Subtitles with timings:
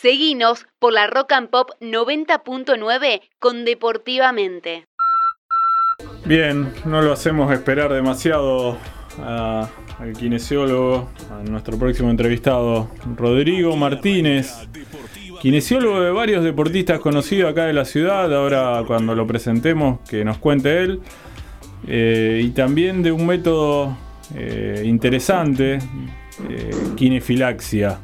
[0.00, 4.86] Seguinos por la Rock and Pop 90.9 con Deportivamente.
[6.24, 8.78] Bien, no lo hacemos esperar demasiado
[9.20, 14.68] al kinesiólogo, a nuestro próximo entrevistado, Rodrigo Martínez,
[15.42, 20.38] kinesiólogo de varios deportistas conocidos acá de la ciudad, ahora cuando lo presentemos que nos
[20.38, 21.00] cuente él,
[21.88, 23.98] eh, y también de un método
[24.36, 25.80] eh, interesante,
[26.48, 27.98] eh, kinefilaxia.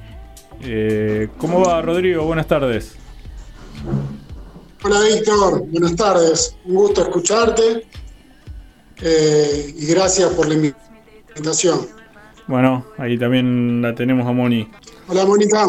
[1.39, 2.25] ¿Cómo va Rodrigo?
[2.25, 2.97] Buenas tardes.
[4.83, 6.57] Hola Víctor, buenas tardes.
[6.65, 7.87] Un gusto escucharte
[9.01, 11.87] y gracias por la invitación.
[12.47, 14.69] Bueno, ahí también la tenemos a Moni.
[15.09, 15.67] Hola Mónica.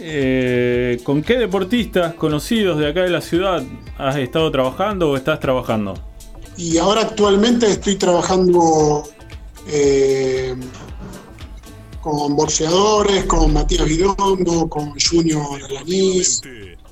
[0.00, 3.62] Eh, ¿Con qué deportistas conocidos de acá de la ciudad
[3.96, 5.94] has estado trabajando o estás trabajando?
[6.56, 9.04] Y ahora actualmente estoy trabajando
[9.66, 10.54] eh,
[12.04, 16.42] con boxeadores, con Matías Vidondo, con Junior Alanis.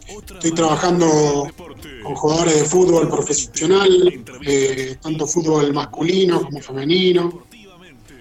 [0.09, 1.07] Estoy trabajando
[2.03, 7.43] con jugadores de fútbol profesional, eh, tanto fútbol masculino como femenino.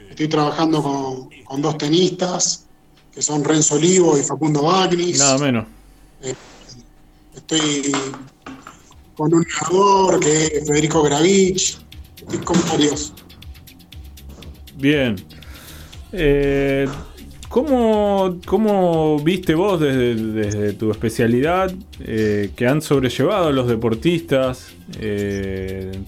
[0.10, 2.66] Estoy trabajando con, con dos tenistas
[3.14, 5.18] que son Renzo Olivo y Facundo Bagnis.
[5.18, 5.66] Nada menos.
[6.22, 6.36] Eh,
[7.36, 7.94] estoy
[9.16, 11.78] con un narrador que es Federico Gravich,
[12.34, 13.14] y con varios.
[14.76, 15.16] Bien.
[16.14, 16.88] Eh,
[17.50, 24.74] ¿cómo, viste vos desde, tu especialidad eh, que han sobrellevado los deportistas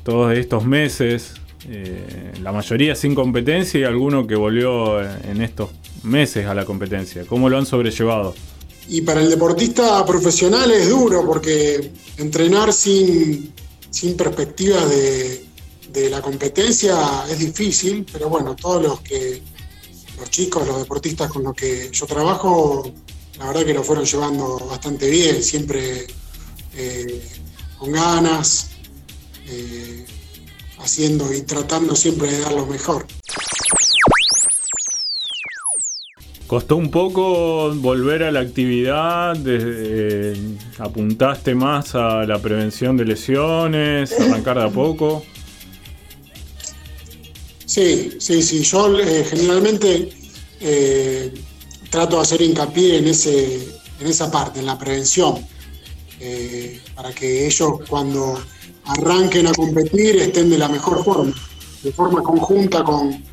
[0.03, 1.35] todos estos meses?
[2.41, 5.69] la mayoría sin competencia y alguno que volvió en estos
[6.03, 7.23] meses a la competencia.
[7.25, 8.35] ¿Cómo lo han sobrellevado?
[8.89, 13.53] Y para el deportista profesional es duro porque entrenar sin,
[13.89, 15.41] sin perspectivas de,
[16.09, 16.95] la competencia
[17.29, 19.41] es difícil, pero bueno, todos los que
[20.17, 22.91] los chicos, los deportistas con los que yo trabajo,
[23.39, 26.07] la verdad que lo fueron llevando bastante bien, siempre
[26.75, 27.21] eh,
[27.77, 28.71] con ganas,
[29.47, 30.05] eh,
[30.79, 33.05] haciendo y tratando siempre de dar lo mejor.
[36.47, 39.35] ¿Costó un poco volver a la actividad?
[39.45, 40.35] Eh,
[40.77, 44.19] ¿Apuntaste más a la prevención de lesiones?
[44.19, 45.23] ¿Arrancar de a poco?
[47.73, 48.61] Sí, sí, sí.
[48.61, 50.13] Yo eh, generalmente
[50.59, 51.33] eh,
[51.89, 53.55] trato de hacer hincapié en, ese,
[53.99, 55.43] en esa parte, en la prevención,
[56.95, 58.39] para que ellos cuando
[58.85, 61.33] arranquen a competir estén de la mejor forma,
[61.81, 63.23] de forma conjunta con,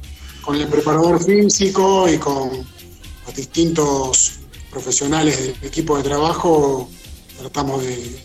[0.40, 2.66] con el preparador físico y con
[3.36, 4.40] distintos
[4.70, 6.88] profesionales del equipo de trabajo
[7.38, 8.18] tratamos de,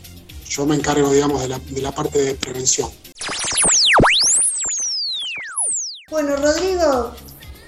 [0.47, 2.89] yo me encargo, digamos, de la, de la parte de prevención.
[6.15, 7.11] Bueno, Rodrigo,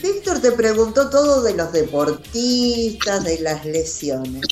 [0.02, 4.46] Víctor te preguntó todo de los deportistas, de las lesiones,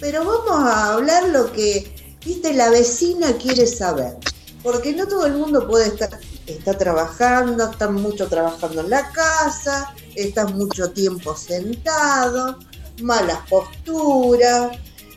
[0.00, 1.94] pero vamos a hablar lo que,
[2.24, 4.16] viste, la vecina quiere saber,
[4.62, 9.94] porque no todo el mundo puede estar, está trabajando, están mucho trabajando en la casa,
[10.14, 12.58] estás mucho tiempo sentado,
[13.02, 14.74] malas posturas.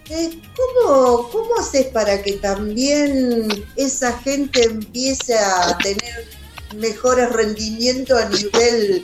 [0.10, 6.37] Eh, ¿cómo, ¿Cómo haces para que también esa gente empiece a tener
[6.76, 9.04] mejores rendimientos a nivel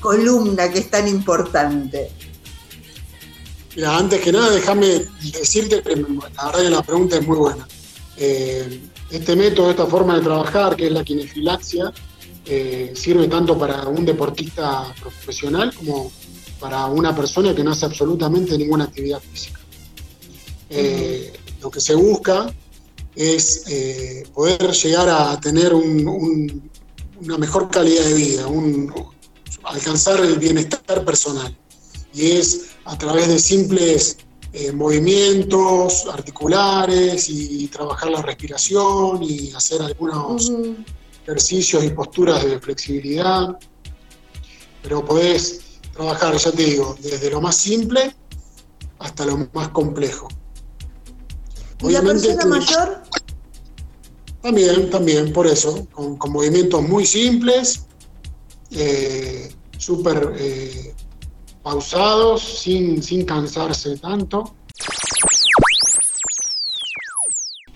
[0.00, 2.10] columna, que es tan importante?
[3.76, 7.68] Mira, antes que nada, déjame decirte que la verdad que la pregunta es muy buena.
[8.16, 8.80] Eh,
[9.10, 11.92] este método, esta forma de trabajar, que es la kinefilaxia,
[12.46, 16.10] eh, sirve tanto para un deportista profesional como
[16.58, 19.60] para una persona que no hace absolutamente ninguna actividad física.
[20.70, 22.50] Eh, lo que se busca
[23.14, 23.64] es
[24.32, 25.74] poder llegar a tener
[27.20, 28.46] una mejor calidad de vida,
[29.64, 31.56] alcanzar el bienestar personal.
[32.12, 34.18] Y es a través de simples
[34.74, 40.50] movimientos articulares y trabajar la respiración y hacer algunos
[41.26, 43.58] ejercicios y posturas de flexibilidad,
[44.82, 45.60] pero podés
[45.92, 48.14] trabajar, ya te digo, desde lo más simple
[49.00, 50.28] hasta lo más complejo.
[51.80, 53.02] ¿Y la persona mayor?
[54.46, 57.84] También, también, por eso, con, movimientos muy simples,
[58.70, 60.94] eh, súper eh,
[61.64, 64.54] pausados, sin, sin cansarse tanto.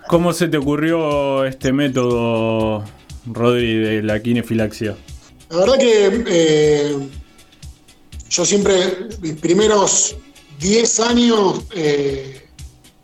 [0.07, 2.85] ¿Cómo se te ocurrió este método,
[3.27, 4.97] Rodri, de la kinefilaxia?
[5.49, 6.97] La verdad que eh,
[8.29, 10.15] yo siempre, mis primeros
[10.61, 12.47] 10 años, eh,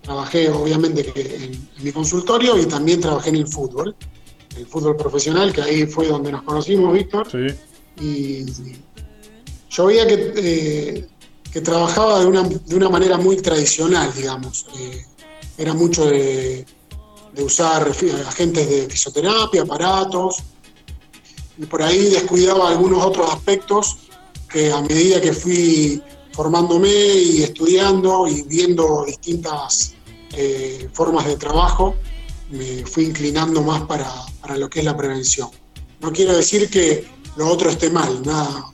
[0.06, 3.94] trabajé obviamente en, mi consultorio y también trabajé en el fútbol,
[4.56, 7.28] el fútbol profesional, que ahí fue donde nos conocimos, Víctor.
[7.30, 7.46] Sí.
[8.00, 8.46] Y
[9.68, 11.08] yo veía que eh,
[11.56, 14.66] que trabajaba de una, de una manera muy tradicional, digamos.
[14.78, 15.06] Eh,
[15.56, 16.66] era mucho de,
[17.32, 17.90] de usar
[18.28, 20.36] agentes de fisioterapia, aparatos,
[21.56, 23.96] y por ahí descuidaba algunos otros aspectos
[24.50, 26.02] que a medida que fui
[26.32, 29.95] formándome y estudiando y viendo distintas
[30.32, 31.96] eh, formas de trabajo,
[32.50, 35.48] me fui inclinando más para, para, lo que es la prevención.
[36.00, 37.06] No quiero decir que
[37.36, 38.66] lo otro esté mal, nada,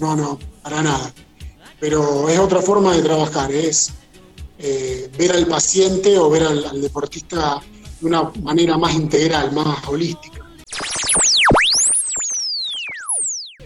[0.00, 1.12] no, no, para nada.
[1.80, 3.92] Pero es otra forma de trabajar, es
[4.58, 7.60] eh, ver al paciente o ver al, al deportista
[8.00, 10.44] de una manera más integral, más holística.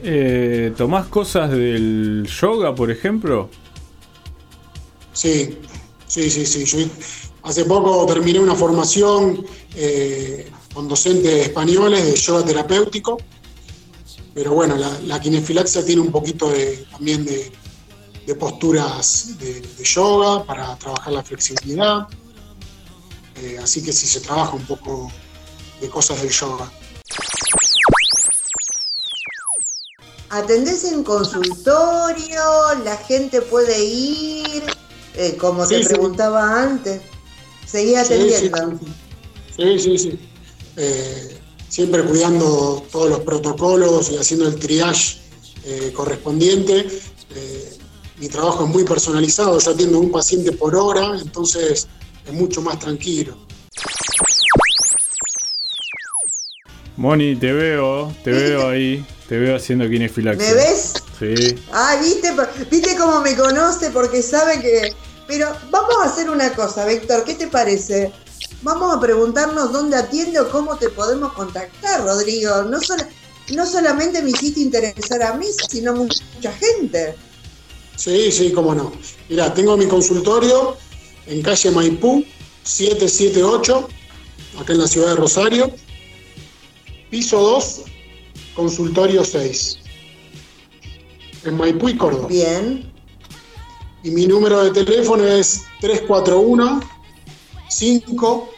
[0.02, 3.50] Eh, ¿Tomás cosas del yoga, por ejemplo?
[5.12, 5.58] Sí,
[6.08, 6.64] sí, sí, sí.
[6.64, 6.78] Yo
[7.42, 9.46] hace poco terminé una formación
[9.76, 13.18] eh, con docentes españoles de yoga terapéutico,
[14.34, 17.52] pero bueno, la, la kinefilaxia tiene un poquito de, también de,
[18.38, 22.06] posturas de, de, yoga para trabajar la flexibilidad,
[23.36, 25.10] eh, así que sí se trabaja un poco
[25.80, 26.70] de cosas del yoga.
[30.30, 32.74] ¿Atendés en consultorio?
[32.84, 34.62] ¿La gente puede ir?
[35.18, 35.88] Eh, como sí, te sí.
[35.88, 37.02] preguntaba antes.
[37.66, 38.78] ¿Seguí atendiendo?
[39.56, 40.18] Sí, sí, sí.
[40.76, 41.38] Eh,
[41.68, 45.18] siempre cuidando todos los protocolos y haciendo el triage
[45.64, 46.86] eh, correspondiente.
[47.34, 47.78] Eh,
[48.18, 51.88] mi trabajo es muy personalizado, yo atiendo a un paciente por hora, entonces
[52.26, 53.36] es mucho más tranquilo.
[56.96, 59.04] Moni, te veo, te veo ahí.
[59.28, 60.48] Te veo haciendo kinefilaxia.
[60.48, 60.94] ¿Me ves?
[61.18, 61.54] Sí.
[61.70, 62.32] Ah, ¿viste?
[62.70, 63.90] ¿Viste cómo me conoce?
[63.90, 64.94] Porque sabe que...
[65.28, 68.10] Pero vamos a hacer una cosa, Víctor, ¿qué te parece?
[68.62, 72.62] Vamos a preguntarnos dónde atiende o cómo te podemos contactar, Rodrigo.
[72.62, 72.78] No,
[73.54, 77.14] no solamente me hiciste interesar a mí, sino mucha gente.
[77.94, 78.90] Sí, sí, cómo no.
[79.28, 80.76] Mira, tengo mi consultorio
[81.26, 82.24] en calle Maipú,
[82.64, 83.88] 778,
[84.60, 85.70] acá en la ciudad de Rosario.
[87.10, 87.82] Piso 2,
[88.54, 89.78] consultorio 6.
[91.44, 92.28] En Maipú y Córdoba.
[92.28, 92.97] Bien.
[94.02, 96.80] Y mi número de teléfono es 341
[97.68, 98.50] 5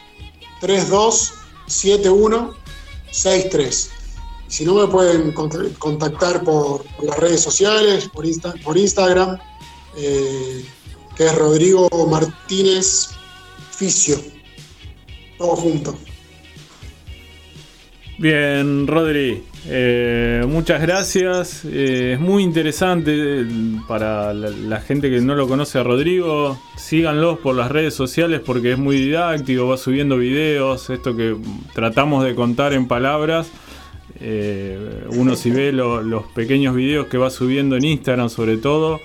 [0.59, 1.33] 32
[1.67, 2.53] 71
[3.11, 3.91] 63.
[4.47, 9.39] Si no me pueden contactar por, las redes sociales, por, Insta, Instagram,
[9.95, 10.65] eh,
[11.15, 13.09] que es Rodrigo Martínez
[13.71, 14.21] Ficio.
[15.37, 15.95] Todo junto.
[18.21, 21.65] Bien, Rodri, eh, muchas gracias.
[21.65, 23.47] Eh, es muy interesante
[23.87, 26.61] para la, gente que no lo conoce a Rodrigo.
[26.77, 31.35] Síganlos por las redes sociales porque es muy didáctico, va subiendo videos, esto que
[31.73, 33.49] tratamos de contar en palabras.
[34.19, 38.99] Eh, uno si ve lo, los pequeños videos que va subiendo en Instagram sobre todo,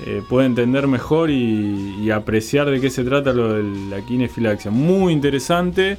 [0.00, 4.70] eh, puede entender mejor y, y, apreciar de qué se trata lo de la kinefilaxia.
[4.70, 5.98] Muy interesante.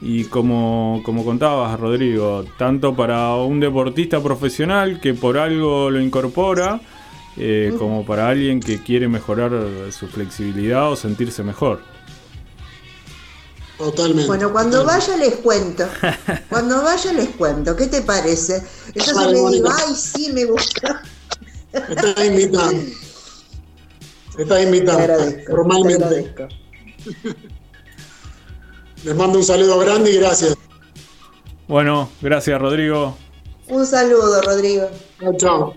[0.00, 6.80] Y como, como contabas, Rodrigo, tanto para un deportista profesional que por algo lo incorpora,
[7.36, 9.52] eh, como para alguien que quiere mejorar
[9.90, 11.80] su flexibilidad o sentirse mejor.
[13.76, 14.26] Totalmente.
[14.26, 15.10] Bueno, cuando totalmente.
[15.10, 15.88] vaya les cuento.
[16.48, 17.76] Cuando vaya les cuento.
[17.76, 18.60] ¿Qué te parece?
[18.88, 21.02] Entonces Vale, le digo, ay, sí, me gusta.
[22.24, 22.82] Invitando.
[24.38, 25.00] Estás Te invitando.
[25.02, 25.38] agradezco.
[25.40, 26.04] Te Formalmente.
[26.04, 26.48] agradezco.
[29.04, 30.54] Les mando un saludo grande y gracias.
[31.68, 33.16] Bueno, gracias Rodrigo.
[33.68, 34.88] Un saludo, Rodrigo.
[35.20, 35.74] Chao, chao.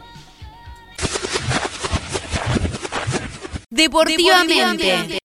[3.70, 5.20] Deportivamente.